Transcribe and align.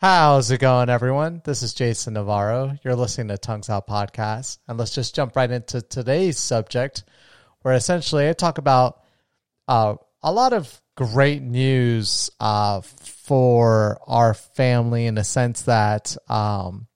How's 0.00 0.52
it 0.52 0.60
going, 0.60 0.90
everyone? 0.90 1.42
This 1.44 1.64
is 1.64 1.74
Jason 1.74 2.14
Navarro. 2.14 2.78
You're 2.84 2.94
listening 2.94 3.26
to 3.28 3.36
Tongues 3.36 3.68
Out 3.68 3.88
Podcast. 3.88 4.58
And 4.68 4.78
let's 4.78 4.94
just 4.94 5.12
jump 5.12 5.34
right 5.34 5.50
into 5.50 5.82
today's 5.82 6.38
subject, 6.38 7.02
where 7.62 7.74
essentially 7.74 8.28
I 8.28 8.32
talk 8.32 8.58
about 8.58 9.02
uh, 9.66 9.96
a 10.22 10.32
lot 10.32 10.52
of 10.52 10.80
great 10.96 11.42
news 11.42 12.30
uh, 12.38 12.80
for 12.82 13.98
our 14.06 14.34
family 14.34 15.06
in 15.06 15.16
the 15.16 15.24
sense 15.24 15.62
that 15.62 16.16
um, 16.28 16.86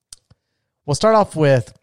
we'll 0.86 0.94
start 0.94 1.16
off 1.16 1.34
with 1.34 1.76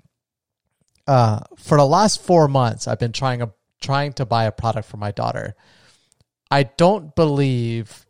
uh, 1.05 1.41
for 1.57 1.77
the 1.77 1.85
last 1.85 2.23
four 2.23 2.47
months, 2.47 2.87
I've 2.87 2.97
been 2.97 3.11
trying 3.11 3.41
a, 3.41 3.51
trying 3.81 4.13
to 4.13 4.25
buy 4.25 4.45
a 4.45 4.53
product 4.53 4.87
for 4.87 4.95
my 4.95 5.11
daughter. 5.11 5.57
I 6.49 6.63
don't 6.63 7.13
believe 7.13 8.05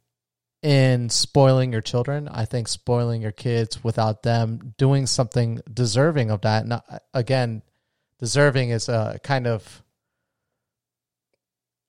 in 0.61 1.09
spoiling 1.09 1.71
your 1.71 1.81
children. 1.81 2.27
I 2.27 2.45
think 2.45 2.67
spoiling 2.67 3.21
your 3.21 3.31
kids 3.31 3.83
without 3.83 4.23
them 4.23 4.73
doing 4.77 5.07
something 5.07 5.61
deserving 5.71 6.31
of 6.31 6.41
that. 6.41 6.63
And 6.63 6.81
again, 7.13 7.61
deserving 8.19 8.71
is 8.71 8.89
a 8.89 9.19
kind 9.23 9.47
of 9.47 9.83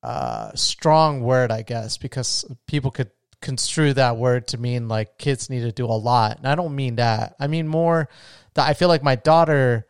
uh, 0.02 0.52
strong 0.54 1.22
word, 1.22 1.50
I 1.50 1.62
guess, 1.62 1.98
because 1.98 2.44
people 2.66 2.90
could 2.90 3.10
construe 3.42 3.94
that 3.94 4.16
word 4.16 4.48
to 4.48 4.58
mean 4.58 4.86
like 4.88 5.18
kids 5.18 5.50
need 5.50 5.60
to 5.60 5.72
do 5.72 5.86
a 5.86 5.88
lot. 5.88 6.38
And 6.38 6.46
I 6.46 6.54
don't 6.54 6.76
mean 6.76 6.96
that. 6.96 7.34
I 7.40 7.46
mean 7.46 7.66
more 7.66 8.08
that 8.54 8.68
I 8.68 8.74
feel 8.74 8.88
like 8.88 9.02
my 9.02 9.16
daughter 9.16 9.86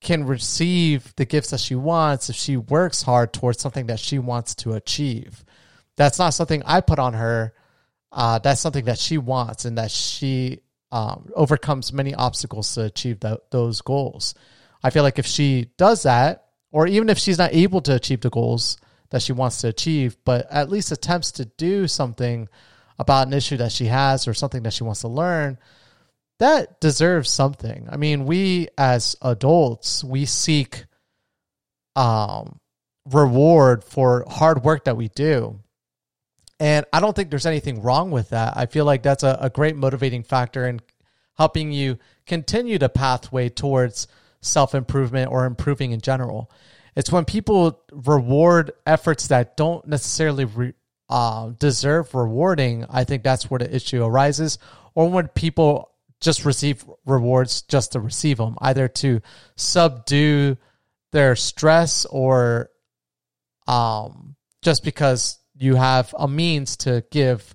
can 0.00 0.24
receive 0.24 1.14
the 1.16 1.24
gifts 1.24 1.50
that 1.50 1.60
she 1.60 1.74
wants 1.74 2.28
if 2.28 2.36
she 2.36 2.56
works 2.56 3.02
hard 3.02 3.32
towards 3.32 3.60
something 3.60 3.86
that 3.86 4.00
she 4.00 4.18
wants 4.18 4.54
to 4.54 4.72
achieve. 4.72 5.44
That's 5.96 6.18
not 6.18 6.30
something 6.30 6.62
I 6.64 6.80
put 6.80 6.98
on 6.98 7.14
her. 7.14 7.54
Uh, 8.12 8.38
that's 8.38 8.60
something 8.60 8.84
that 8.86 8.98
she 8.98 9.18
wants 9.18 9.64
and 9.64 9.78
that 9.78 9.90
she 9.90 10.60
um, 10.92 11.30
overcomes 11.34 11.92
many 11.92 12.14
obstacles 12.14 12.74
to 12.74 12.84
achieve 12.84 13.20
those 13.50 13.80
goals. 13.80 14.34
I 14.82 14.90
feel 14.90 15.02
like 15.02 15.18
if 15.18 15.26
she 15.26 15.70
does 15.76 16.04
that, 16.04 16.44
or 16.70 16.86
even 16.86 17.08
if 17.08 17.18
she's 17.18 17.38
not 17.38 17.54
able 17.54 17.80
to 17.82 17.94
achieve 17.94 18.20
the 18.20 18.30
goals 18.30 18.76
that 19.10 19.22
she 19.22 19.32
wants 19.32 19.60
to 19.60 19.68
achieve, 19.68 20.16
but 20.24 20.46
at 20.50 20.68
least 20.68 20.92
attempts 20.92 21.32
to 21.32 21.44
do 21.44 21.86
something 21.86 22.48
about 22.98 23.26
an 23.26 23.32
issue 23.32 23.56
that 23.56 23.72
she 23.72 23.86
has 23.86 24.26
or 24.26 24.34
something 24.34 24.62
that 24.62 24.72
she 24.72 24.84
wants 24.84 25.00
to 25.00 25.08
learn, 25.08 25.58
that 26.38 26.80
deserves 26.80 27.30
something. 27.30 27.88
I 27.90 27.96
mean, 27.96 28.26
we 28.26 28.68
as 28.76 29.16
adults, 29.22 30.04
we 30.04 30.26
seek 30.26 30.84
um 31.94 32.58
reward 33.10 33.84
for 33.84 34.24
hard 34.28 34.64
work 34.64 34.84
that 34.84 34.96
we 34.96 35.08
do. 35.08 35.60
And 36.58 36.86
I 36.92 37.00
don't 37.00 37.14
think 37.14 37.30
there's 37.30 37.46
anything 37.46 37.82
wrong 37.82 38.10
with 38.10 38.30
that. 38.30 38.56
I 38.56 38.66
feel 38.66 38.84
like 38.84 39.02
that's 39.02 39.22
a, 39.22 39.38
a 39.40 39.50
great 39.50 39.76
motivating 39.76 40.22
factor 40.22 40.66
in 40.66 40.80
helping 41.36 41.70
you 41.70 41.98
continue 42.26 42.78
the 42.78 42.88
pathway 42.88 43.48
towards 43.48 44.08
self 44.40 44.74
improvement 44.74 45.30
or 45.30 45.44
improving 45.44 45.92
in 45.92 46.00
general. 46.00 46.50
It's 46.94 47.12
when 47.12 47.26
people 47.26 47.82
reward 47.92 48.72
efforts 48.86 49.28
that 49.28 49.56
don't 49.56 49.86
necessarily 49.86 50.46
re, 50.46 50.72
uh, 51.10 51.50
deserve 51.58 52.14
rewarding. 52.14 52.86
I 52.88 53.04
think 53.04 53.22
that's 53.22 53.50
where 53.50 53.58
the 53.58 53.74
issue 53.74 54.02
arises. 54.02 54.58
Or 54.94 55.10
when 55.10 55.28
people 55.28 55.90
just 56.20 56.46
receive 56.46 56.84
rewards 57.04 57.62
just 57.62 57.92
to 57.92 58.00
receive 58.00 58.38
them, 58.38 58.56
either 58.62 58.88
to 58.88 59.20
subdue 59.56 60.56
their 61.12 61.36
stress 61.36 62.06
or 62.06 62.70
um, 63.66 64.36
just 64.62 64.82
because 64.82 65.38
you 65.58 65.76
have 65.76 66.14
a 66.18 66.28
means 66.28 66.76
to 66.78 67.04
give 67.10 67.54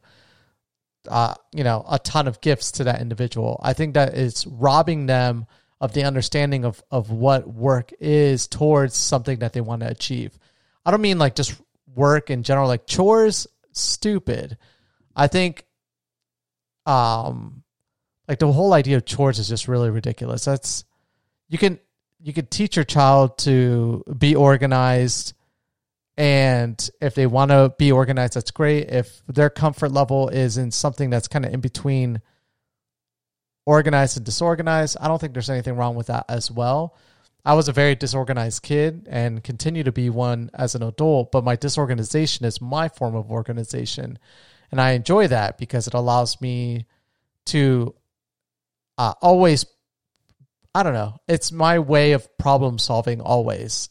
uh, 1.08 1.34
you 1.54 1.64
know 1.64 1.86
a 1.90 2.00
ton 2.00 2.28
of 2.28 2.42
gifts 2.42 2.74
to 2.74 2.86
that 2.86 3.02
individual. 3.02 3.60
I 3.64 3.74
think 3.74 3.94
that 3.94 4.16
is 4.16 4.46
robbing 4.48 5.06
them 5.06 5.46
of 5.80 5.94
the 5.94 6.04
understanding 6.04 6.66
of 6.66 6.84
of 6.92 7.12
what 7.12 7.48
work 7.48 7.92
is 8.00 8.48
towards 8.48 8.96
something 8.96 9.40
that 9.40 9.54
they 9.54 9.62
want 9.62 9.82
to 9.82 9.88
achieve. 9.88 10.38
I 10.86 10.92
don't 10.92 11.02
mean 11.02 11.20
like 11.20 11.36
just 11.36 11.60
work 11.96 12.30
in 12.30 12.44
general, 12.44 12.68
like 12.68 12.88
chores. 12.88 13.48
Stupid. 13.74 14.58
I 15.16 15.28
think 15.28 15.66
um 16.86 17.64
like 18.28 18.40
the 18.40 18.52
whole 18.52 18.74
idea 18.74 18.98
of 18.98 19.06
chores 19.06 19.40
is 19.40 19.50
just 19.50 19.68
really 19.68 19.90
ridiculous. 19.90 20.46
That's 20.46 20.86
you 21.50 21.58
can 21.58 21.80
you 22.20 22.34
can 22.34 22.46
teach 22.46 22.76
your 22.76 22.86
child 22.86 23.38
to 23.40 24.04
be 24.18 24.36
organized 24.36 25.34
and 26.18 26.90
if 27.00 27.16
they 27.16 27.26
want 27.26 27.52
to 27.52 27.74
be 27.78 27.92
organized 27.92 28.34
that's 28.34 28.52
great 28.52 28.90
if 28.90 29.22
their 29.28 29.50
comfort 29.50 29.92
level 29.92 30.30
is 30.30 30.58
in 30.58 30.72
something 30.72 31.10
that's 31.10 31.28
kind 31.28 31.46
of 31.46 31.54
in 31.54 31.62
between 31.62 32.22
organized 33.66 34.18
and 34.18 34.26
disorganized 34.26 34.98
i 35.00 35.08
don't 35.08 35.20
think 35.20 35.34
there's 35.34 35.50
anything 35.50 35.76
wrong 35.76 35.96
with 35.96 36.08
that 36.08 36.26
as 36.28 36.52
well 36.52 36.98
i 37.46 37.54
was 37.54 37.70
a 37.70 37.74
very 37.74 37.96
disorganized 37.96 38.62
kid 38.62 39.08
and 39.10 39.44
continue 39.44 39.84
to 39.84 39.92
be 39.92 40.10
one 40.10 40.50
as 40.54 40.76
an 40.76 40.84
adult 40.84 41.32
but 41.32 41.44
my 41.44 41.56
disorganization 41.56 42.46
is 42.46 42.62
my 42.62 42.90
form 42.90 43.16
of 43.16 43.32
organization 43.32 44.20
and 44.72 44.82
i 44.82 44.92
enjoy 44.92 45.28
that 45.28 45.58
because 45.58 45.88
it 45.88 45.94
allows 45.94 46.42
me 46.42 46.86
to 47.46 47.96
uh, 48.98 49.14
always 49.22 49.66
I 50.74 50.84
don't 50.84 50.94
know. 50.94 51.18
It's 51.28 51.52
my 51.52 51.80
way 51.80 52.14
of 52.14 52.38
problem 52.38 52.80
solving 52.80 53.20
always. 53.20 53.90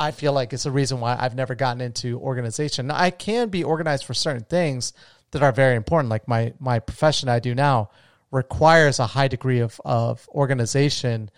I 0.00 0.12
feel 0.12 0.32
like 0.32 0.54
it's 0.54 0.64
a 0.64 0.70
reason 0.70 0.98
why 0.98 1.14
I've 1.20 1.34
never 1.34 1.54
gotten 1.54 1.82
into 1.82 2.18
organization. 2.18 2.86
Now, 2.86 2.96
I 2.96 3.10
can 3.10 3.50
be 3.50 3.62
organized 3.62 4.06
for 4.06 4.14
certain 4.14 4.44
things 4.44 4.94
that 5.32 5.42
are 5.42 5.52
very 5.52 5.76
important. 5.76 6.08
Like 6.08 6.26
my 6.26 6.54
my 6.58 6.78
profession 6.78 7.28
I 7.28 7.38
do 7.38 7.54
now 7.54 7.90
requires 8.30 8.98
a 8.98 9.06
high 9.06 9.28
degree 9.28 9.60
of 9.60 9.78
of 9.84 10.26
organization. 10.30 11.30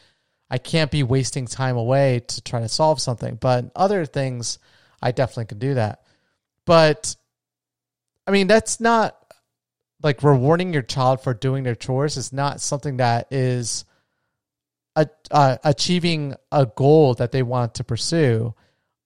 I 0.48 0.58
can't 0.58 0.92
be 0.92 1.02
wasting 1.02 1.46
time 1.46 1.76
away 1.76 2.20
to 2.28 2.40
try 2.40 2.60
to 2.60 2.68
solve 2.68 3.00
something. 3.00 3.34
But 3.34 3.72
other 3.74 4.06
things 4.06 4.60
I 5.02 5.10
definitely 5.10 5.46
can 5.46 5.58
do 5.58 5.74
that. 5.74 6.04
But 6.64 7.16
I 8.28 8.30
mean 8.30 8.46
that's 8.46 8.78
not 8.78 9.16
like 10.04 10.22
rewarding 10.22 10.72
your 10.72 10.82
child 10.82 11.20
for 11.20 11.34
doing 11.34 11.64
their 11.64 11.74
chores 11.74 12.16
is 12.16 12.32
not 12.32 12.60
something 12.60 12.98
that 12.98 13.26
is 13.32 13.84
a, 14.96 15.08
uh, 15.30 15.56
achieving 15.64 16.34
a 16.50 16.66
goal 16.66 17.14
that 17.14 17.32
they 17.32 17.42
want 17.42 17.74
to 17.74 17.84
pursue. 17.84 18.54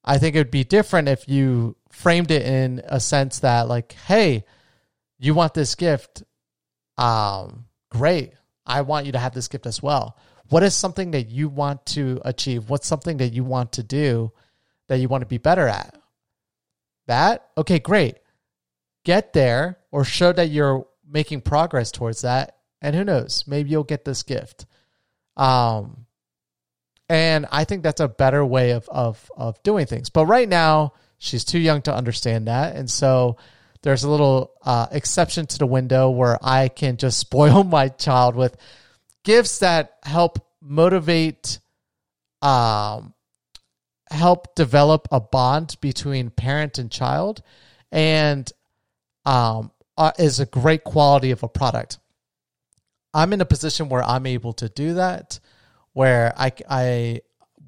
I 0.03 0.17
think 0.17 0.35
it 0.35 0.39
would 0.39 0.51
be 0.51 0.63
different 0.63 1.09
if 1.09 1.27
you 1.27 1.75
framed 1.91 2.31
it 2.31 2.45
in 2.45 2.81
a 2.85 2.99
sense 2.99 3.39
that 3.39 3.67
like, 3.67 3.93
hey, 3.93 4.45
you 5.19 5.33
want 5.33 5.53
this 5.53 5.75
gift, 5.75 6.23
um, 6.97 7.65
great. 7.89 8.33
I 8.65 8.81
want 8.81 9.05
you 9.05 9.13
to 9.13 9.19
have 9.19 9.33
this 9.33 9.47
gift 9.47 9.65
as 9.65 9.81
well. 9.81 10.17
What 10.49 10.63
is 10.63 10.75
something 10.75 11.11
that 11.11 11.29
you 11.29 11.49
want 11.49 11.85
to 11.87 12.21
achieve? 12.23 12.69
What's 12.69 12.87
something 12.87 13.17
that 13.17 13.33
you 13.33 13.43
want 13.43 13.73
to 13.73 13.83
do 13.83 14.31
that 14.87 14.99
you 14.99 15.07
want 15.07 15.21
to 15.21 15.27
be 15.27 15.37
better 15.37 15.67
at? 15.67 15.97
That 17.07 17.49
okay, 17.57 17.79
great 17.79 18.17
get 19.07 19.31
there 19.31 19.79
or 19.89 20.03
show 20.03 20.33
that 20.33 20.49
you're 20.49 20.85
making 21.09 21.39
progress 21.39 21.93
towards 21.93 22.23
that. 22.23 22.57
And 22.81 22.93
who 22.93 23.05
knows, 23.05 23.45
maybe 23.47 23.69
you'll 23.69 23.85
get 23.85 24.03
this 24.03 24.21
gift. 24.21 24.65
Um, 25.37 26.05
and 27.09 27.45
I 27.51 27.63
think 27.63 27.83
that's 27.83 28.01
a 28.01 28.07
better 28.07 28.45
way 28.45 28.71
of, 28.71 28.89
of, 28.89 29.31
of 29.37 29.61
doing 29.63 29.85
things. 29.85 30.09
But 30.09 30.25
right 30.25 30.49
now, 30.49 30.93
she's 31.17 31.45
too 31.45 31.59
young 31.59 31.81
to 31.83 31.95
understand 31.95 32.47
that. 32.47 32.75
And 32.75 32.89
so 32.89 33.37
there's 33.81 34.03
a 34.03 34.09
little 34.09 34.51
uh, 34.63 34.87
exception 34.91 35.45
to 35.45 35.57
the 35.57 35.65
window 35.65 36.09
where 36.09 36.37
I 36.41 36.67
can 36.67 36.97
just 36.97 37.19
spoil 37.27 37.63
my 37.63 37.87
child 37.89 38.35
with 38.35 38.57
gifts 39.23 39.59
that 39.59 39.97
help 40.03 40.39
motivate, 40.61 41.59
um, 42.41 43.13
help 44.09 44.55
develop 44.55 45.07
a 45.11 45.21
bond 45.21 45.77
between 45.79 46.29
parent 46.29 46.77
and 46.77 46.91
child. 46.91 47.41
And 47.89 48.51
um, 49.25 49.71
uh, 49.97 50.11
is 50.17 50.39
a 50.39 50.45
great 50.45 50.83
quality 50.83 51.31
of 51.31 51.43
a 51.43 51.47
product. 51.47 51.99
I'm 53.13 53.33
in 53.33 53.41
a 53.41 53.45
position 53.45 53.89
where 53.89 54.03
I'm 54.03 54.25
able 54.25 54.53
to 54.53 54.69
do 54.69 54.95
that, 54.95 55.39
where 55.93 56.33
I, 56.37 56.51
I 56.69 57.21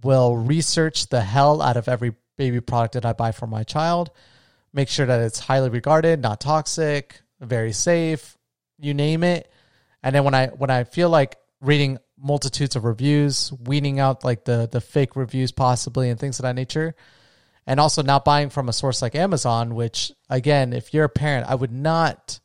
will 0.04 0.38
research 0.38 1.08
the 1.08 1.22
hell 1.22 1.62
out 1.62 1.78
of 1.78 1.88
every 1.88 2.14
baby 2.38 2.62
product 2.62 2.94
that 2.94 3.06
I 3.06 3.14
buy 3.14 3.32
for 3.32 3.48
my 3.48 3.64
child, 3.64 4.12
make 4.74 4.90
sure 4.90 5.06
that 5.06 5.22
it's 5.22 5.40
highly 5.40 5.70
regarded, 5.70 6.22
not 6.22 6.40
toxic, 6.40 7.22
very 7.40 7.74
safe, 7.74 8.38
you 8.80 8.94
name 8.94 9.24
it. 9.24 9.52
And 10.04 10.16
then 10.16 10.24
when 10.24 10.34
I 10.34 10.48
when 10.48 10.70
I 10.70 10.86
feel 10.86 11.10
like 11.10 11.38
reading 11.62 11.98
multitudes 12.18 12.76
of 12.76 12.86
reviews, 12.86 13.52
weeding 13.52 14.00
out 14.00 14.24
like 14.24 14.46
the 14.46 14.70
the 14.72 14.82
fake 14.82 15.16
reviews 15.16 15.52
possibly 15.52 16.10
and 16.10 16.20
things 16.20 16.40
of 16.40 16.44
that 16.44 16.56
nature, 16.56 16.96
and 17.68 17.80
also 17.80 18.02
not 18.02 18.26
buying 18.26 18.50
from 18.50 18.70
a 18.70 18.74
source 18.74 19.02
like 19.02 19.16
Amazon, 19.16 19.76
which 19.76 20.12
again, 20.30 20.74
if 20.74 20.94
you're 20.94 21.06
a 21.06 21.10
parent, 21.10 21.48
I 21.50 21.56
would 21.56 21.72
not 21.72 22.40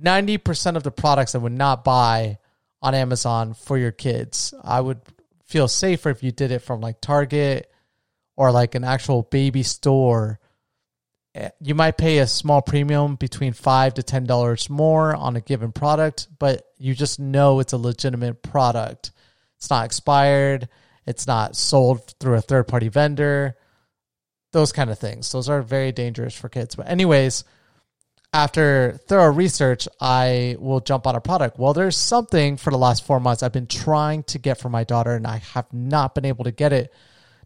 90% 0.00 0.76
of 0.76 0.82
the 0.82 0.90
products 0.90 1.34
I 1.34 1.38
would 1.38 1.52
not 1.52 1.84
buy 1.84 2.38
on 2.82 2.94
Amazon 2.94 3.54
for 3.54 3.78
your 3.78 3.92
kids. 3.92 4.52
I 4.62 4.80
would 4.80 5.00
feel 5.46 5.68
safer 5.68 6.10
if 6.10 6.22
you 6.22 6.32
did 6.32 6.50
it 6.50 6.60
from 6.60 6.80
like 6.80 7.00
Target 7.00 7.70
or 8.36 8.50
like 8.50 8.74
an 8.74 8.84
actual 8.84 9.22
baby 9.22 9.62
store 9.62 10.40
eh, 11.34 11.50
you 11.60 11.74
might 11.74 11.96
pay 11.96 12.18
a 12.18 12.26
small 12.26 12.62
premium 12.62 13.16
between 13.16 13.52
five 13.52 13.94
to 13.94 14.02
ten 14.02 14.24
dollars 14.24 14.68
more 14.68 15.14
on 15.14 15.36
a 15.36 15.40
given 15.40 15.72
product, 15.72 16.28
but 16.38 16.64
you 16.78 16.94
just 16.94 17.20
know 17.20 17.60
it's 17.60 17.72
a 17.72 17.78
legitimate 17.78 18.42
product. 18.42 19.12
It's 19.56 19.70
not 19.70 19.84
expired. 19.84 20.68
It's 21.06 21.26
not 21.26 21.56
sold 21.56 22.14
through 22.18 22.34
a 22.34 22.40
third 22.40 22.68
party 22.68 22.88
vendor. 22.88 23.56
Those 24.52 24.72
kind 24.72 24.90
of 24.90 24.98
things. 24.98 25.30
Those 25.32 25.48
are 25.48 25.62
very 25.62 25.92
dangerous 25.92 26.34
for 26.34 26.48
kids. 26.48 26.76
But 26.76 26.88
anyways, 26.88 27.44
after 28.34 28.98
thorough 29.06 29.32
research, 29.32 29.86
I 30.00 30.56
will 30.58 30.80
jump 30.80 31.06
on 31.06 31.14
a 31.14 31.20
product. 31.20 31.56
Well, 31.56 31.72
there's 31.72 31.96
something 31.96 32.56
for 32.56 32.72
the 32.72 32.76
last 32.76 33.06
four 33.06 33.20
months 33.20 33.44
I've 33.44 33.52
been 33.52 33.68
trying 33.68 34.24
to 34.24 34.40
get 34.40 34.58
for 34.58 34.68
my 34.68 34.82
daughter, 34.82 35.14
and 35.14 35.24
I 35.24 35.36
have 35.54 35.72
not 35.72 36.16
been 36.16 36.24
able 36.24 36.42
to 36.44 36.50
get 36.50 36.72
it. 36.72 36.92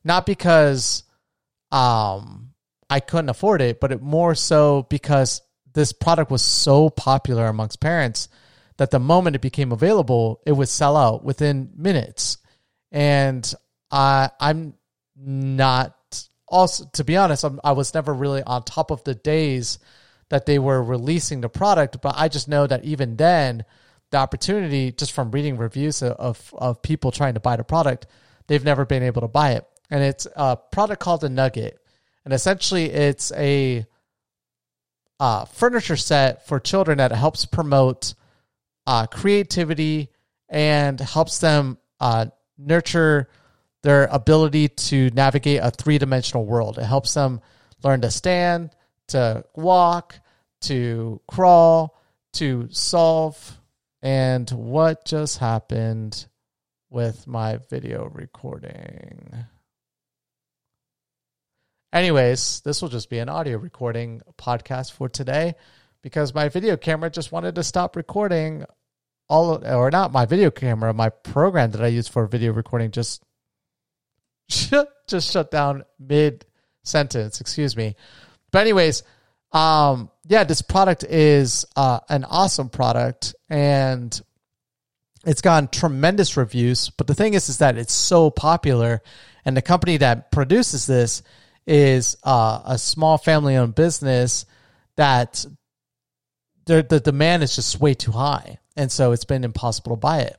Not 0.02 0.25
because 0.25 1.02
um, 1.70 2.55
I 2.88 3.00
couldn't 3.00 3.29
afford 3.29 3.61
it, 3.61 3.81
but 3.81 3.93
it 3.93 4.00
more 4.00 4.35
so 4.35 4.87
because 4.88 5.43
this 5.75 5.93
product 5.93 6.31
was 6.31 6.40
so 6.40 6.88
popular 6.88 7.49
amongst 7.49 7.81
parents 7.81 8.31
that 8.79 8.91
the 8.91 8.99
moment 8.99 9.37
it 9.37 9.43
became 9.43 9.73
available, 9.73 10.41
it 10.46 10.52
would 10.52 10.70
sell 10.70 10.96
out 10.96 11.23
within 11.23 11.70
minutes. 11.76 12.38
And 12.91 13.52
I'm 13.91 14.73
not 15.14 15.94
also, 16.46 16.87
to 16.94 17.05
be 17.05 17.19
honest, 17.19 17.44
I'm, 17.44 17.61
I 17.62 17.73
was 17.73 17.93
never 17.93 18.14
really 18.14 18.43
on 18.43 18.62
top 18.62 18.91
of 18.91 19.05
the 19.05 19.14
days 19.14 19.79
that 20.30 20.46
they 20.46 20.58
were 20.58 20.82
releasing 20.82 21.40
the 21.40 21.48
product, 21.48 22.00
but 22.02 22.14
I 22.16 22.28
just 22.28 22.48
know 22.48 22.66
that 22.66 22.84
even 22.84 23.16
then, 23.16 23.64
the 24.10 24.19
opportunity 24.19 24.92
just 24.92 25.12
from 25.12 25.30
reading 25.30 25.56
reviews 25.56 26.02
of, 26.02 26.54
of 26.56 26.82
people 26.82 27.10
trying 27.10 27.34
to 27.34 27.40
buy 27.40 27.56
the 27.56 27.64
product, 27.64 28.06
they've 28.46 28.64
never 28.64 28.84
been 28.84 29.02
able 29.02 29.22
to 29.22 29.28
buy 29.28 29.52
it. 29.52 29.66
And 29.90 30.02
it's 30.02 30.26
a 30.36 30.56
product 30.56 31.00
called 31.00 31.22
the 31.22 31.28
Nugget. 31.28 31.78
And 32.25 32.34
essentially, 32.34 32.86
it's 32.86 33.32
a 33.32 33.86
uh, 35.20 35.44
furniture 35.46 35.96
set 35.96 36.46
for 36.46 36.60
children 36.60 36.98
that 36.98 37.12
helps 37.12 37.44
promote 37.44 38.14
uh, 38.86 39.06
creativity 39.06 40.10
and 40.48 40.98
helps 41.00 41.38
them 41.38 41.78
uh, 42.00 42.26
nurture 42.56 43.28
their 43.82 44.04
ability 44.06 44.69
to 44.69 45.10
navigate 45.10 45.60
a 45.62 45.70
three 45.70 45.98
dimensional 45.98 46.44
world. 46.44 46.78
It 46.78 46.84
helps 46.84 47.14
them 47.14 47.40
learn 47.82 48.00
to 48.02 48.10
stand, 48.10 48.70
to 49.08 49.44
walk, 49.55 50.20
to 50.62 51.20
crawl, 51.28 52.00
to 52.34 52.69
solve. 52.70 53.58
And 54.02 54.49
what 54.50 55.05
just 55.05 55.38
happened 55.38 56.26
with 56.90 57.26
my 57.26 57.58
video 57.69 58.10
recording? 58.12 59.46
Anyways, 61.93 62.60
this 62.64 62.82
will 62.82 62.90
just 62.90 63.10
be 63.10 63.19
an 63.19 63.28
audio 63.28 63.58
recording 63.58 64.20
podcast 64.37 64.93
for 64.93 65.08
today 65.08 65.55
because 66.02 66.34
my 66.34 66.49
video 66.49 66.76
camera 66.76 67.10
just 67.10 67.32
wanted 67.32 67.55
to 67.55 67.62
stop 67.64 67.96
recording 67.96 68.64
all 69.28 69.64
or 69.66 69.90
not 69.90 70.12
my 70.12 70.26
video 70.26 70.50
camera, 70.50 70.93
my 70.93 71.08
program 71.08 71.70
that 71.72 71.82
I 71.82 71.88
use 71.88 72.08
for 72.08 72.26
video 72.26 72.52
recording 72.52 72.90
just 72.90 73.22
just 74.49 75.32
shut 75.32 75.50
down 75.50 75.84
mid 75.99 76.46
sentence, 76.84 77.40
excuse 77.40 77.76
me. 77.76 77.96
But 78.50 78.60
anyways, 78.60 79.02
um, 79.52 80.10
yeah, 80.26 80.44
this 80.44 80.62
product 80.62 81.04
is 81.04 81.64
uh, 81.76 82.00
an 82.08 82.24
awesome 82.24 82.68
product 82.68 83.34
and 83.48 84.20
it's 85.28 85.40
gotten 85.40 85.68
tremendous 85.68 86.36
reviews. 86.36 86.90
But 86.90 87.06
the 87.06 87.14
thing 87.14 87.34
is, 87.34 87.48
is 87.48 87.58
that 87.58 87.76
it's 87.76 87.92
so 87.92 88.30
popular, 88.30 89.02
and 89.44 89.56
the 89.56 89.62
company 89.62 89.98
that 89.98 90.30
produces 90.30 90.86
this 90.86 91.22
is 91.66 92.16
uh, 92.24 92.62
a 92.64 92.78
small 92.78 93.18
family-owned 93.18 93.74
business 93.74 94.46
that 94.96 95.44
the 96.66 96.82
the 96.82 97.00
demand 97.00 97.42
is 97.42 97.56
just 97.56 97.80
way 97.80 97.94
too 97.94 98.12
high, 98.12 98.58
and 98.76 98.90
so 98.90 99.12
it's 99.12 99.24
been 99.24 99.44
impossible 99.44 99.96
to 99.96 100.00
buy 100.00 100.20
it. 100.20 100.36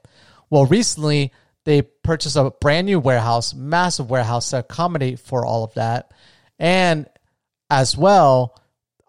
Well, 0.50 0.66
recently 0.66 1.34
they 1.66 1.82
purchased 1.82 2.36
a 2.36 2.52
brand 2.62 2.88
new 2.88 3.00
warehouse, 3.00 3.54
massive 3.54 4.10
warehouse 4.10 4.50
to 4.52 4.60
accommodate 4.60 5.20
for 5.20 5.46
all 5.46 5.64
of 5.64 5.74
that, 5.76 6.12
and 6.58 7.08
as 7.70 7.98
well, 7.98 8.56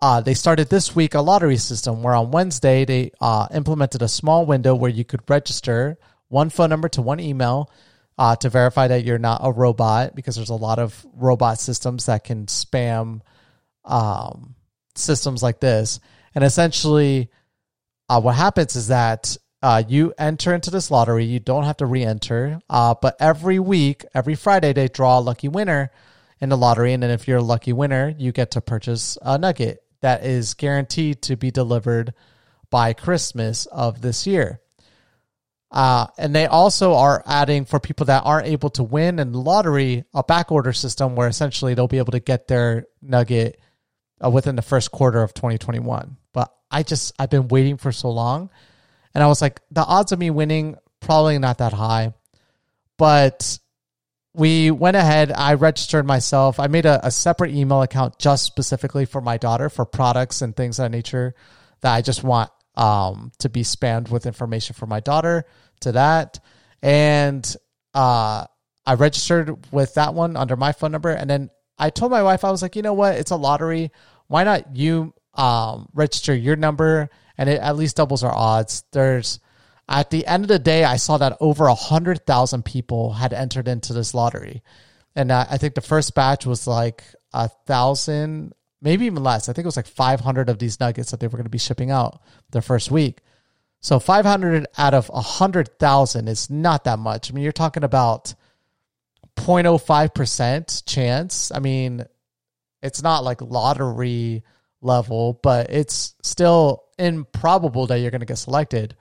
uh, 0.03 0.21
they 0.21 0.35
started 0.35 0.69
this 0.69 0.95
week 0.95 1.15
a 1.15 1.21
lottery 1.21 1.57
system 1.57 2.03
where 2.03 2.15
on 2.15 2.31
Wednesday 2.31 2.85
they 2.85 3.13
uh, 3.21 3.47
implemented 3.53 4.03
a 4.03 4.09
small 4.09 4.47
window 4.47 4.75
where 4.75 4.91
you 4.91 5.05
could 5.05 5.21
register 5.29 5.99
one 6.29 6.49
phone 6.49 6.71
number 6.71 6.89
to 6.89 7.03
one 7.03 7.21
email 7.21 7.71
uh, 8.19 8.37
to 8.37 8.49
verify 8.49 8.89
that 8.89 9.05
you're 9.05 9.19
not 9.19 9.41
a 9.43 9.53
robot 9.53 10.15
because 10.15 10.37
there's 10.37 10.51
a 10.51 10.55
lot 10.55 10.79
of 10.79 11.07
robot 11.15 11.59
systems 11.59 12.07
that 12.07 12.25
can 12.25 12.47
spam 12.47 13.21
um, 13.85 14.55
systems 14.95 15.43
like 15.43 15.61
this. 15.61 16.01
And 16.35 16.45
essentially, 16.45 17.31
uh, 18.09 18.21
what 18.21 18.37
happens 18.37 18.77
is 18.77 18.89
that 18.89 19.37
uh, 19.63 19.83
you 19.87 20.15
enter 20.19 20.55
into 20.55 20.71
this 20.71 20.91
lottery. 20.91 21.25
You 21.25 21.41
don't 21.41 21.65
have 21.65 21.79
to 21.79 21.87
re-enter, 21.87 22.61
uh, 22.71 22.95
but 23.01 23.17
every 23.21 23.59
week, 23.59 24.05
every 24.15 24.35
Friday, 24.35 24.73
they 24.73 24.89
draw 24.89 25.19
a 25.19 25.21
lucky 25.21 25.49
winner 25.49 25.91
in 26.41 26.49
the 26.49 26.57
lottery, 26.57 26.93
and 26.93 27.03
then 27.03 27.11
if 27.11 27.29
you're 27.29 27.39
a 27.39 27.43
lucky 27.43 27.73
winner, 27.73 28.15
you 28.17 28.33
get 28.33 28.53
to 28.53 28.61
purchase 28.61 29.19
a 29.23 29.39
nugget 29.39 29.83
that 30.01 30.25
is 30.25 30.55
guaranteed 30.55 31.23
to 31.23 31.37
be 31.37 31.51
delivered 31.51 32.15
by 32.71 32.93
Christmas 32.93 33.67
of 33.67 34.01
this 34.01 34.27
year. 34.27 34.61
Uh, 35.71 36.07
and 36.19 36.35
they 36.35 36.47
also 36.47 36.95
are 36.95 37.23
adding 37.27 37.65
for 37.65 37.79
people 37.79 38.07
that 38.07 38.23
aren't 38.25 38.49
able 38.49 38.71
to 38.71 38.83
win 38.83 39.19
in 39.19 39.31
the 39.31 39.39
lottery 39.39 40.05
a 40.13 40.23
back 40.25 40.51
order 40.51 40.73
system 40.73 41.15
where 41.15 41.29
essentially 41.29 41.75
they'll 41.75 41.87
be 41.87 41.99
able 41.99 42.13
to 42.13 42.21
get 42.21 42.49
their 42.49 42.87
nugget 43.01 43.61
uh, 44.25 44.31
within 44.31 44.57
the 44.57 44.63
first 44.63 44.91
quarter 44.91 45.23
of 45.23 45.33
2021. 45.33 46.17
But 46.33 46.53
I 46.71 46.83
just 46.83 47.13
I've 47.19 47.31
been 47.31 47.49
waiting 47.49 47.77
for 47.77 47.93
so 47.93 48.11
long, 48.11 48.51
and 49.15 49.23
I 49.23 49.29
was 49.29 49.41
like, 49.41 49.61
the 49.71 49.85
odds 49.85 50.11
of 50.11 50.19
me 50.19 50.31
winning 50.31 50.77
probably 51.01 51.39
not 51.39 51.59
that 51.59 51.73
high, 51.73 52.15
but 52.97 53.59
we 54.33 54.71
went 54.71 54.97
ahead. 54.97 55.33
I 55.33 55.55
registered 55.55 56.07
myself. 56.07 56.61
I 56.61 56.69
made 56.69 56.87
a, 56.87 57.05
a, 57.07 57.11
separate 57.11 57.53
email 57.53 57.83
account 57.83 58.19
just 58.19 58.45
specifically 58.45 59.05
for 59.05 59.21
my 59.21 59.37
daughter 59.39 59.69
for 59.69 59.85
products 59.85 60.41
and 60.41 60.55
things 60.55 60.79
of 60.79 60.85
that 60.85 60.97
nature 60.97 61.35
that 61.81 61.93
I 61.93 62.03
just 62.03 62.23
want 62.23 62.51
um, 62.77 63.33
to 63.39 63.49
be 63.49 63.63
spammed 63.63 64.11
with 64.11 64.27
information 64.27 64.75
for 64.75 64.87
my 64.87 65.01
daughter 65.01 65.45
to 65.81 65.93
that. 65.93 66.39
And 66.81 67.45
uh, 67.93 68.45
I 68.87 68.95
registered 68.95 69.67
with 69.73 69.95
that 69.95 70.15
one 70.15 70.37
under 70.37 70.57
my 70.57 70.73
phone 70.73 70.93
number. 70.93 71.11
And 71.11 71.29
then 71.29 71.51
I 71.79 71.91
told 71.91 72.13
my 72.13 72.23
wife, 72.23 72.45
I 72.45 72.51
was 72.51 72.63
like, 72.63 72.77
you 72.77 72.83
know 72.83 72.95
what? 72.95 73.17
It's 73.17 73.33
a 73.33 73.37
lottery. 73.37 73.91
Why 74.29 74.45
not 74.45 74.77
you 74.77 75.13
um, 75.35 75.89
register 75.93 76.35
your 76.35 76.57
number 76.57 77.11
and 77.37 77.49
it 77.49 77.61
at 77.61 77.77
least 77.77 77.97
doubles 77.97 78.23
our 78.23 78.35
odds? 78.35 78.85
There's 78.93 79.41
at 79.91 80.11
the 80.11 80.25
end 80.25 80.45
of 80.45 80.49
the 80.49 80.61
day, 80.61 80.85
I 80.85 80.97
saw 80.97 81.19
that 81.19 81.37
over 81.41 81.67
a 81.67 81.75
hundred 81.75 82.25
thousand 82.25 82.65
people 82.65 83.13
had 83.13 83.33
entered 83.33 83.67
into 83.67 83.93
this 83.93 84.15
lottery, 84.15 84.63
and 85.17 85.33
I 85.33 85.57
think 85.59 85.75
the 85.75 85.81
first 85.81 86.15
batch 86.15 86.47
was 86.47 86.69
like 86.69 87.03
a 87.33 87.49
thousand, 87.49 88.55
maybe 88.81 89.07
even 89.07 89.25
less. 89.25 89.49
I 89.49 89.53
think 89.53 89.65
it 89.65 89.69
was 89.69 89.77
like 89.77 89.89
five 89.89 90.21
hundred 90.21 90.49
of 90.49 90.61
these 90.61 90.79
nuggets 90.79 91.11
that 91.11 91.19
they 91.19 91.27
were 91.27 91.37
going 91.37 91.45
to 91.45 91.51
be 91.51 91.59
shipping 91.59 91.91
out 91.91 92.23
the 92.51 92.63
first 92.63 92.93
week. 92.93 93.19
So 93.81 93.99
five 93.99 94.25
hundred 94.25 94.69
out 94.79 94.95
of 94.95 95.11
a 95.13 95.21
hundred 95.21 95.79
thousand 95.81 96.29
is 96.29 96.49
not 96.49 96.85
that 96.85 97.01
much. 97.01 97.31
I 97.31 97.35
mean, 97.35 97.43
you're 97.43 97.53
talking 97.53 97.83
about 97.83 98.35
0.05 99.37 100.15
percent 100.15 100.83
chance. 100.87 101.51
I 101.53 101.59
mean, 101.59 102.05
it's 102.81 103.03
not 103.03 103.25
like 103.25 103.43
lottery 103.43 104.45
level, 104.83 105.41
but 105.43 105.71
it's 105.71 106.15
still 106.23 106.85
improbable 106.97 107.89
that 107.89 107.97
you're 107.97 108.13
going 108.13 108.21
to 108.21 108.27
get 108.27 108.39
selected. 108.39 108.95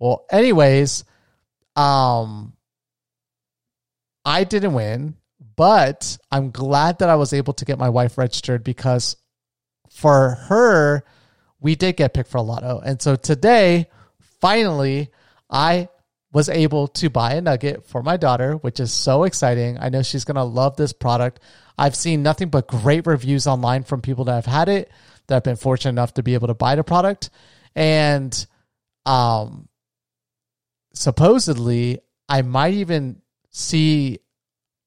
Well, 0.00 0.24
anyways, 0.30 1.04
um, 1.76 2.54
I 4.24 4.44
didn't 4.44 4.72
win, 4.72 5.14
but 5.56 6.18
I'm 6.32 6.50
glad 6.50 6.98
that 6.98 7.10
I 7.10 7.16
was 7.16 7.32
able 7.32 7.52
to 7.54 7.64
get 7.64 7.78
my 7.78 7.90
wife 7.90 8.18
registered 8.18 8.64
because 8.64 9.16
for 9.90 10.30
her, 10.48 11.04
we 11.60 11.74
did 11.74 11.96
get 11.96 12.14
picked 12.14 12.30
for 12.30 12.38
a 12.38 12.42
lotto. 12.42 12.80
And 12.80 13.00
so 13.00 13.14
today, 13.14 13.88
finally, 14.40 15.10
I 15.50 15.88
was 16.32 16.48
able 16.48 16.88
to 16.88 17.10
buy 17.10 17.34
a 17.34 17.40
nugget 17.40 17.86
for 17.86 18.02
my 18.02 18.16
daughter, 18.16 18.54
which 18.54 18.80
is 18.80 18.92
so 18.92 19.24
exciting. 19.24 19.78
I 19.80 19.88
know 19.90 20.02
she's 20.02 20.24
going 20.24 20.36
to 20.36 20.44
love 20.44 20.76
this 20.76 20.92
product. 20.92 21.40
I've 21.76 21.96
seen 21.96 22.22
nothing 22.22 22.48
but 22.48 22.68
great 22.68 23.06
reviews 23.06 23.46
online 23.46 23.82
from 23.82 24.00
people 24.00 24.24
that 24.26 24.34
have 24.34 24.46
had 24.46 24.68
it, 24.68 24.90
that 25.26 25.34
have 25.34 25.44
been 25.44 25.56
fortunate 25.56 25.90
enough 25.90 26.14
to 26.14 26.22
be 26.22 26.34
able 26.34 26.46
to 26.48 26.54
buy 26.54 26.76
the 26.76 26.84
product. 26.84 27.30
And 27.74 28.46
um, 29.04 29.68
supposedly 30.92 32.00
I 32.28 32.42
might 32.42 32.74
even 32.74 33.20
see 33.50 34.20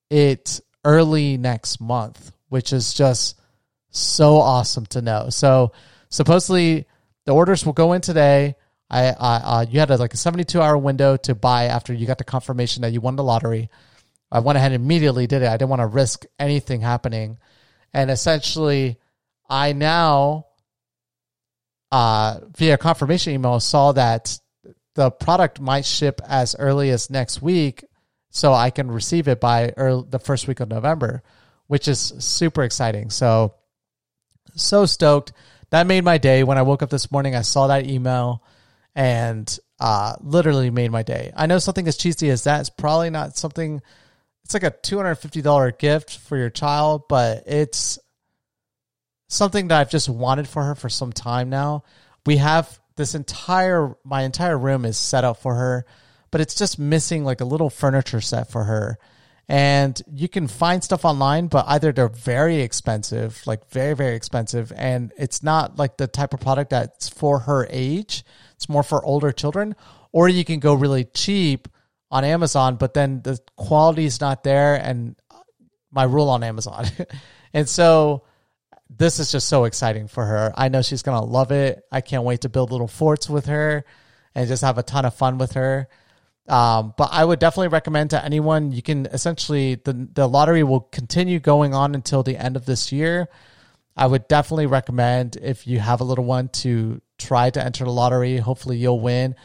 it 0.09 0.61
early 0.85 1.37
next 1.37 1.81
month, 1.81 2.31
which 2.49 2.73
is 2.73 2.93
just 2.93 3.39
so 3.89 4.37
awesome 4.37 4.85
to 4.87 5.01
know. 5.01 5.29
So 5.29 5.71
supposedly 6.09 6.85
the 7.25 7.33
orders 7.33 7.65
will 7.65 7.73
go 7.73 7.93
in 7.93 8.01
today. 8.01 8.55
I, 8.89 9.07
I 9.07 9.35
uh, 9.35 9.65
you 9.69 9.79
had 9.79 9.91
a, 9.91 9.97
like 9.97 10.13
a 10.13 10.17
72 10.17 10.61
hour 10.61 10.77
window 10.77 11.17
to 11.17 11.35
buy 11.35 11.65
after 11.65 11.93
you 11.93 12.05
got 12.05 12.17
the 12.17 12.23
confirmation 12.23 12.81
that 12.81 12.91
you 12.91 13.01
won 13.01 13.15
the 13.15 13.23
lottery. 13.23 13.69
I 14.31 14.39
went 14.39 14.57
ahead 14.57 14.71
and 14.71 14.83
immediately 14.83 15.27
did 15.27 15.41
it. 15.41 15.47
I 15.47 15.57
didn't 15.57 15.69
want 15.69 15.81
to 15.81 15.87
risk 15.87 16.25
anything 16.39 16.81
happening, 16.81 17.37
and 17.93 18.09
essentially, 18.09 18.97
I 19.47 19.73
now, 19.73 20.47
uh, 21.91 22.39
via 22.57 22.77
confirmation 22.77 23.33
email, 23.33 23.59
saw 23.59 23.91
that 23.91 24.39
the 24.95 25.11
product 25.11 25.59
might 25.59 25.85
ship 25.85 26.21
as 26.27 26.55
early 26.57 26.89
as 26.89 27.09
next 27.09 27.41
week, 27.41 27.83
so 28.29 28.53
I 28.53 28.69
can 28.69 28.91
receive 28.91 29.27
it 29.27 29.39
by 29.39 29.73
early, 29.77 30.05
the 30.09 30.19
first 30.19 30.47
week 30.47 30.59
of 30.59 30.69
November, 30.69 31.23
which 31.67 31.87
is 31.87 31.99
super 31.99 32.63
exciting. 32.63 33.09
So, 33.09 33.55
so 34.55 34.85
stoked. 34.85 35.33
That 35.69 35.87
made 35.87 36.03
my 36.03 36.17
day. 36.19 36.43
When 36.43 36.57
I 36.57 36.61
woke 36.61 36.83
up 36.83 36.89
this 36.89 37.11
morning, 37.11 37.35
I 37.35 37.41
saw 37.41 37.67
that 37.67 37.87
email 37.87 38.43
and 38.95 39.57
uh, 39.79 40.15
literally 40.21 40.69
made 40.69 40.91
my 40.91 41.01
day. 41.01 41.31
I 41.35 41.47
know 41.47 41.57
something 41.57 41.87
as 41.87 41.97
cheesy 41.97 42.29
as 42.29 42.43
that 42.43 42.61
is 42.61 42.69
probably 42.69 43.09
not 43.09 43.37
something. 43.37 43.81
It's 44.43 44.53
like 44.53 44.63
a 44.63 44.71
two 44.71 44.97
hundred 44.97 45.15
fifty 45.15 45.41
dollar 45.41 45.71
gift 45.71 46.17
for 46.19 46.37
your 46.37 46.51
child, 46.51 47.03
but 47.09 47.43
it's 47.47 47.97
something 49.29 49.69
that 49.69 49.79
I've 49.79 49.89
just 49.89 50.09
wanted 50.09 50.47
for 50.47 50.63
her 50.63 50.75
for 50.75 50.89
some 50.89 51.11
time 51.11 51.49
now. 51.49 51.83
We 52.25 52.37
have 52.37 52.79
this 52.95 53.15
entire 53.15 53.95
my 54.03 54.23
entire 54.23 54.57
room 54.57 54.85
is 54.85 54.97
set 54.97 55.23
up 55.23 55.37
for 55.37 55.55
her, 55.55 55.85
but 56.31 56.41
it's 56.41 56.55
just 56.55 56.79
missing 56.79 57.23
like 57.23 57.41
a 57.41 57.45
little 57.45 57.69
furniture 57.69 58.21
set 58.21 58.49
for 58.49 58.63
her. 58.63 58.97
And 59.49 60.01
you 60.11 60.29
can 60.29 60.47
find 60.47 60.83
stuff 60.83 61.03
online, 61.03 61.47
but 61.47 61.65
either 61.67 61.91
they're 61.91 62.07
very 62.07 62.61
expensive, 62.61 63.41
like 63.45 63.69
very, 63.69 63.93
very 63.93 64.15
expensive, 64.15 64.71
and 64.75 65.11
it's 65.17 65.43
not 65.43 65.77
like 65.77 65.97
the 65.97 66.07
type 66.07 66.33
of 66.33 66.39
product 66.39 66.69
that's 66.69 67.09
for 67.09 67.39
her 67.39 67.67
age. 67.69 68.23
It's 68.55 68.69
more 68.69 68.83
for 68.83 69.03
older 69.03 69.31
children. 69.31 69.75
Or 70.13 70.29
you 70.29 70.45
can 70.45 70.59
go 70.59 70.73
really 70.73 71.03
cheap 71.03 71.67
on 72.09 72.23
Amazon, 72.23 72.77
but 72.77 72.93
then 72.93 73.21
the 73.23 73.39
quality 73.57 74.05
is 74.05 74.21
not 74.21 74.43
there. 74.43 74.75
And 74.75 75.15
my 75.91 76.03
rule 76.03 76.29
on 76.29 76.43
Amazon. 76.43 76.85
and 77.53 77.67
so 77.67 78.23
this 78.89 79.19
is 79.19 79.31
just 79.31 79.47
so 79.47 79.65
exciting 79.65 80.07
for 80.07 80.25
her. 80.25 80.53
I 80.55 80.69
know 80.69 80.81
she's 80.81 81.01
going 81.01 81.19
to 81.19 81.25
love 81.25 81.51
it. 81.51 81.83
I 81.91 82.01
can't 82.01 82.23
wait 82.23 82.41
to 82.41 82.49
build 82.49 82.71
little 82.71 82.87
forts 82.87 83.29
with 83.29 83.47
her 83.47 83.85
and 84.35 84.47
just 84.47 84.63
have 84.63 84.77
a 84.77 84.83
ton 84.83 85.05
of 85.05 85.15
fun 85.15 85.37
with 85.37 85.53
her. 85.53 85.87
Um, 86.47 86.93
but 86.97 87.09
I 87.11 87.23
would 87.23 87.39
definitely 87.39 87.69
recommend 87.69 88.09
to 88.09 88.23
anyone, 88.23 88.71
you 88.71 88.81
can 88.81 89.05
essentially, 89.07 89.75
the, 89.75 90.09
the 90.13 90.27
lottery 90.27 90.63
will 90.63 90.81
continue 90.81 91.39
going 91.39 91.73
on 91.73 91.95
until 91.95 92.21
the 92.21 92.37
end 92.37 92.55
of 92.55 92.65
this 92.65 92.91
year. 92.91 93.29
I 93.95 94.07
would 94.07 94.27
definitely 94.27 94.65
recommend 94.65 95.37
if 95.37 95.67
you 95.67 95.79
have 95.79 96.01
a 96.01 96.03
little 96.03 96.25
one 96.25 96.49
to 96.49 97.01
try 97.17 97.49
to 97.49 97.63
enter 97.63 97.85
the 97.85 97.91
lottery. 97.91 98.37
Hopefully 98.37 98.77
you'll 98.77 98.99
win. 98.99 99.35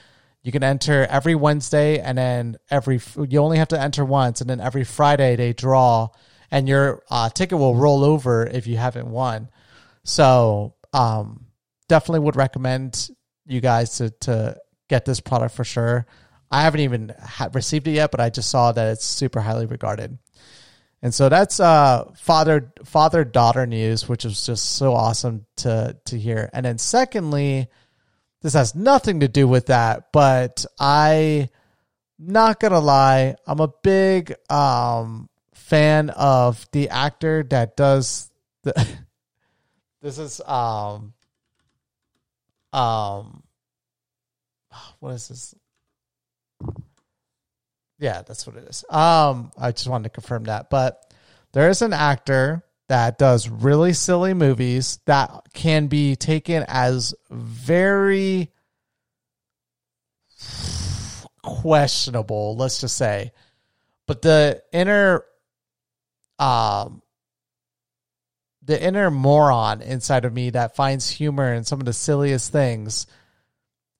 You 0.42 0.50
can 0.50 0.64
enter 0.64 1.04
every 1.04 1.34
Wednesday 1.34 2.00
and 2.00 2.18
then 2.18 2.56
every, 2.70 3.00
you 3.28 3.38
only 3.40 3.58
have 3.58 3.68
to 3.68 3.80
enter 3.80 4.04
once 4.04 4.40
and 4.40 4.48
then 4.48 4.60
every 4.60 4.84
Friday 4.84 5.36
they 5.36 5.52
draw 5.52 6.08
and 6.50 6.68
your 6.68 7.02
uh, 7.10 7.28
ticket 7.30 7.58
will 7.58 7.74
roll 7.74 8.04
over 8.04 8.46
if 8.46 8.66
you 8.66 8.76
haven't 8.76 9.08
won. 9.08 9.50
So 10.04 10.74
um, 10.92 11.46
definitely 11.88 12.20
would 12.20 12.36
recommend 12.36 13.10
you 13.46 13.60
guys 13.60 13.98
to 13.98 14.10
to 14.20 14.56
get 14.88 15.04
this 15.04 15.20
product 15.20 15.54
for 15.54 15.64
sure. 15.64 16.06
I 16.50 16.62
haven't 16.62 16.80
even 16.80 17.14
ha- 17.22 17.50
received 17.52 17.86
it 17.88 17.92
yet, 17.92 18.10
but 18.10 18.20
I 18.20 18.30
just 18.30 18.50
saw 18.50 18.72
that 18.72 18.92
it's 18.92 19.04
super 19.04 19.40
highly 19.40 19.66
regarded. 19.66 20.18
And 21.02 21.14
so 21.14 21.28
that's 21.28 21.60
uh, 21.60 22.10
father 22.16 22.72
father 22.84 23.24
daughter 23.24 23.66
news, 23.66 24.08
which 24.08 24.24
is 24.24 24.44
just 24.44 24.76
so 24.76 24.94
awesome 24.94 25.46
to 25.56 25.96
to 26.06 26.18
hear. 26.18 26.50
And 26.52 26.64
then 26.64 26.78
secondly, 26.78 27.68
this 28.42 28.54
has 28.54 28.74
nothing 28.74 29.20
to 29.20 29.28
do 29.28 29.46
with 29.46 29.66
that, 29.66 30.10
but 30.12 30.64
I 30.78 31.50
not 32.18 32.58
gonna 32.58 32.80
lie, 32.80 33.36
I'm 33.46 33.60
a 33.60 33.72
big 33.82 34.34
um 34.50 35.28
fan 35.68 36.08
of 36.10 36.66
the 36.72 36.88
actor 36.88 37.44
that 37.50 37.76
does 37.76 38.30
the 38.62 38.88
this 40.02 40.18
is 40.18 40.40
um 40.46 41.12
um 42.72 43.42
what 45.00 45.12
is 45.12 45.28
this? 45.28 45.54
Yeah 47.98 48.22
that's 48.22 48.46
what 48.46 48.56
it 48.56 48.64
is. 48.64 48.82
Um 48.88 49.50
i 49.58 49.70
just 49.72 49.88
wanted 49.88 50.04
to 50.04 50.10
confirm 50.10 50.44
that 50.44 50.70
but 50.70 51.12
there 51.52 51.68
is 51.68 51.82
an 51.82 51.92
actor 51.92 52.64
that 52.88 53.18
does 53.18 53.50
really 53.50 53.92
silly 53.92 54.32
movies 54.32 55.00
that 55.04 55.30
can 55.52 55.88
be 55.88 56.16
taken 56.16 56.64
as 56.66 57.14
very 57.30 58.50
questionable 61.42 62.56
let's 62.56 62.80
just 62.80 62.96
say. 62.96 63.32
But 64.06 64.22
the 64.22 64.62
inner 64.72 65.24
um 66.38 67.02
the 68.62 68.82
inner 68.82 69.10
moron 69.10 69.80
inside 69.80 70.24
of 70.24 70.32
me 70.32 70.50
that 70.50 70.76
finds 70.76 71.08
humor 71.08 71.52
in 71.54 71.64
some 71.64 71.80
of 71.80 71.86
the 71.86 71.92
silliest 71.92 72.52
things 72.52 73.06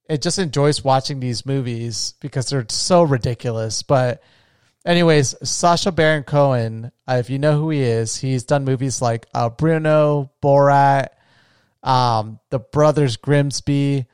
it 0.09 0.23
just 0.23 0.39
enjoys 0.39 0.83
watching 0.83 1.21
these 1.21 1.45
movies 1.45 2.15
because 2.21 2.49
they're 2.49 2.65
so 2.71 3.03
ridiculous. 3.03 3.83
But 3.83 4.23
anyways 4.87 5.35
sacha 5.43 5.93
baron 5.93 6.23
cohen 6.23 6.91
uh, 7.07 7.15
if 7.15 7.29
you 7.29 7.39
know 7.39 7.59
who 7.59 7.69
he 7.69 7.83
is 7.83 8.17
he's 8.17 8.45
done 8.45 8.65
movies 8.65 9.03
like 9.03 9.27
uh, 9.35 9.51
bruno 9.51 10.31
borat 10.41 11.09
um, 11.83 12.41
the 12.51 12.59
brothers 12.59 13.17
grimsby. 13.17 14.07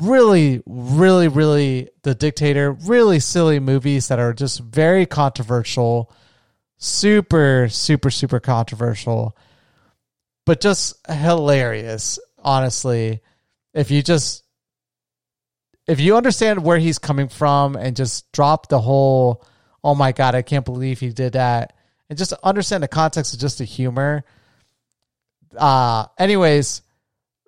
Really 0.00 0.62
really 0.66 1.28
really 1.28 1.90
the 2.02 2.14
dictator. 2.14 2.72
Really 2.72 3.20
silly 3.20 3.60
movies 3.60 4.08
that 4.08 4.18
are 4.18 4.32
just 4.32 4.60
very 4.60 5.06
controversial 5.06 6.10
super, 6.82 7.68
super, 7.70 8.10
super 8.10 8.40
controversial, 8.40 9.36
but 10.44 10.60
just 10.60 10.96
hilarious, 11.08 12.18
honestly. 12.38 13.20
If 13.72 13.90
you 13.90 14.02
just 14.02 14.42
if 15.86 16.00
you 16.00 16.16
understand 16.16 16.64
where 16.64 16.78
he's 16.78 16.98
coming 16.98 17.28
from 17.28 17.76
and 17.76 17.96
just 17.96 18.30
drop 18.32 18.68
the 18.68 18.80
whole 18.80 19.44
oh 19.84 19.94
my 19.94 20.12
god, 20.12 20.34
I 20.34 20.42
can't 20.42 20.64
believe 20.64 20.98
he 21.00 21.10
did 21.10 21.34
that 21.34 21.74
and 22.08 22.18
just 22.18 22.32
understand 22.42 22.82
the 22.82 22.88
context 22.88 23.32
of 23.32 23.40
just 23.40 23.58
the 23.58 23.64
humor. 23.64 24.24
Uh 25.56 26.06
anyways, 26.18 26.82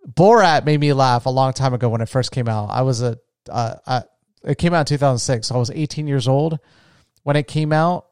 Borat 0.08 0.64
made 0.64 0.78
me 0.78 0.92
laugh 0.92 1.26
a 1.26 1.30
long 1.30 1.52
time 1.52 1.74
ago 1.74 1.88
when 1.88 2.00
it 2.00 2.08
first 2.08 2.30
came 2.30 2.48
out. 2.48 2.70
I 2.70 2.82
was 2.82 3.02
a 3.02 3.18
uh, 3.50 3.74
uh 3.84 4.02
it 4.44 4.58
came 4.58 4.74
out 4.74 4.80
in 4.90 4.96
2006. 4.96 5.48
So 5.48 5.54
I 5.56 5.58
was 5.58 5.70
18 5.70 6.06
years 6.06 6.28
old 6.28 6.60
when 7.24 7.34
it 7.34 7.48
came 7.48 7.72
out 7.72 8.06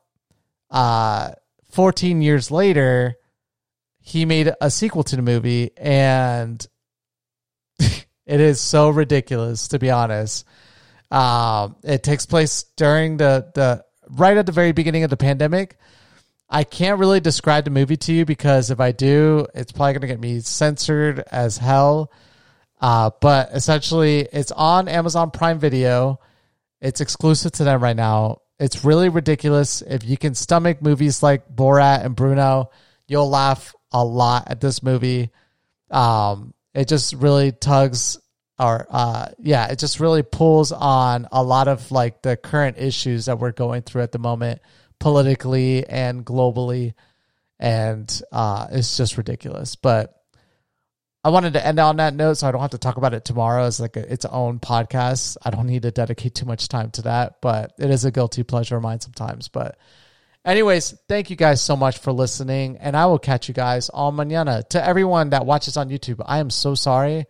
uh, 0.73 1.33
14 1.71 2.23
years 2.23 2.51
later, 2.51 3.17
he 4.01 4.25
made 4.25 4.53
a 4.61 4.71
sequel 4.71 5.05
to 5.05 5.17
the 5.17 5.23
movie, 5.23 5.71
and 5.77 6.67
it 7.79 8.05
is 8.27 8.61
so 8.61 8.89
ridiculous, 8.91 9.69
to 9.69 9.79
be 9.79 9.91
honest. 9.91 10.45
Um, 11.11 11.77
it 11.85 12.03
takes 12.03 12.27
place 12.27 12.65
during 12.77 13.19
the, 13.19 13.51
the 13.55 13.85
right 14.09 14.37
at 14.37 14.47
the 14.47 14.53
very 14.53 14.73
beginning 14.73 15.05
of 15.05 15.11
the 15.11 15.17
pandemic. 15.17 15.77
I 16.49 16.65
can't 16.65 16.99
really 16.99 17.21
describe 17.21 17.65
the 17.65 17.71
movie 17.71 17.97
to 17.97 18.13
you 18.13 18.25
because 18.25 18.71
if 18.71 18.81
I 18.81 18.93
do, 18.93 19.47
it's 19.55 19.73
probably 19.73 19.93
going 19.93 20.01
to 20.03 20.07
get 20.07 20.21
me 20.21 20.41
censored 20.41 21.21
as 21.31 21.57
hell. 21.57 22.13
Uh, 22.81 23.11
but 23.21 23.51
essentially, 23.53 24.29
it's 24.33 24.51
on 24.51 24.89
Amazon 24.89 25.31
Prime 25.31 25.59
Video. 25.59 26.19
It's 26.81 27.01
exclusive 27.01 27.53
to 27.53 27.65
them 27.65 27.83
right 27.83 27.97
now. 27.97 28.42
It's 28.59 28.85
really 28.85 29.09
ridiculous. 29.09 29.83
If 29.83 30.05
you 30.05 30.17
can 30.17 30.35
stomach 30.35 30.83
movies 30.83 31.23
like 31.23 31.49
Borat 31.49 32.05
and 32.05 32.15
Bruno, 32.15 32.71
you'll 33.09 33.29
laugh 33.29 33.75
a 33.93 34.05
lot 34.05 34.51
at 34.51 34.61
this 34.61 34.83
movie. 34.83 35.31
Um, 35.91 36.55
it 36.75 36.89
just 36.89 37.15
really 37.15 37.53
tugs 37.53 38.19
or 38.59 38.87
uh, 38.91 39.29
yeah, 39.39 39.67
it 39.69 39.79
just 39.79 39.99
really 39.99 40.23
pulls 40.23 40.73
on 40.73 41.27
a 41.33 41.43
lot 41.43 41.69
of 41.69 41.91
like 41.91 42.23
the 42.23 42.37
current 42.37 42.79
issues 42.79 43.27
that 43.27 43.39
we're 43.39 43.53
going 43.53 43.83
through 43.83 44.03
at 44.03 44.13
the 44.13 44.19
moment 44.19 44.61
politically 45.01 45.87
and 45.87 46.25
globally. 46.25 46.95
And 47.59 48.23
uh, 48.31 48.69
it's 48.71 48.97
just 48.97 49.17
ridiculous. 49.17 49.77
But 49.77 50.22
I 51.25 51.31
wanted 51.31 51.53
to 51.53 51.65
end 51.65 51.79
on 51.79 51.97
that 51.97 52.15
note 52.15 52.35
so 52.35 52.49
I 52.49 52.53
don't 52.53 52.61
have 52.61 52.71
to 52.71 52.79
talk 52.79 52.97
about 52.97 53.15
it 53.15 53.25
tomorrow 53.25 53.65
as 53.65 53.79
like 53.79 53.97
a, 53.97 54.13
its 54.13 54.25
own 54.25 54.59
podcast. 54.59 55.37
I 55.43 55.51
don't 55.51 55.69
need 55.69 55.83
to 55.83 55.93
dedicate 55.93 56.35
too 56.35 56.47
much 56.47 56.67
time 56.67 56.91
to 56.93 57.03
that, 57.03 57.41
but 57.41 57.73
it 57.79 57.91
is 57.91 58.05
a 58.05 58.11
guilty 58.11 58.43
pleasure 58.43 58.77
of 58.77 58.83
mine 58.83 59.01
sometimes. 59.01 59.47
But 59.47 59.79
anyways, 60.45 60.95
thank 61.09 61.31
you 61.31 61.37
guys 61.37 61.63
so 61.63 61.77
much 61.77 61.99
for 61.99 62.13
listening 62.13 62.79
and 62.79 62.97
I 62.97 63.07
will 63.07 63.21
catch 63.21 63.47
you 63.47 63.55
guys 63.55 63.89
all 63.89 64.11
mañana. 64.11 64.69
To 64.71 64.85
everyone 64.85 65.31
that 65.31 65.47
watches 65.47 65.77
on 65.77 65.91
YouTube, 65.91 66.21
I 66.27 66.39
am 66.39 66.51
so 66.51 66.75
sorry, 66.75 67.27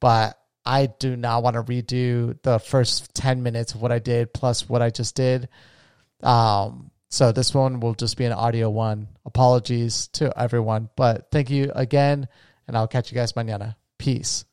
but 0.00 0.38
I 0.64 0.86
do 0.86 1.14
not 1.14 1.42
want 1.42 1.56
to 1.56 1.62
redo 1.62 2.40
the 2.42 2.58
first 2.58 3.14
10 3.14 3.42
minutes 3.42 3.74
of 3.74 3.82
what 3.82 3.92
I 3.92 3.98
did 3.98 4.32
plus 4.32 4.70
what 4.70 4.80
I 4.80 4.88
just 4.88 5.16
did. 5.16 5.50
Um, 6.22 6.90
so 7.10 7.30
this 7.30 7.52
one 7.52 7.80
will 7.80 7.94
just 7.94 8.16
be 8.16 8.24
an 8.24 8.32
audio 8.32 8.70
one. 8.70 9.08
Apologies 9.26 10.08
to 10.14 10.32
everyone, 10.40 10.88
but 10.96 11.30
thank 11.30 11.50
you 11.50 11.70
again 11.74 12.26
and 12.66 12.76
I'll 12.76 12.88
catch 12.88 13.10
you 13.10 13.16
guys 13.16 13.32
mañana. 13.32 13.76
Peace. 13.98 14.44